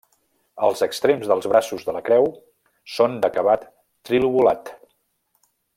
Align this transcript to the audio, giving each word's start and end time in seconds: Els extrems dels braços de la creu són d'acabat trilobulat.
Els 0.67 0.79
extrems 0.85 1.27
dels 1.31 1.47
braços 1.51 1.85
de 1.89 1.95
la 1.97 2.01
creu 2.09 2.25
són 2.95 3.21
d'acabat 3.27 3.69
trilobulat. 4.11 4.77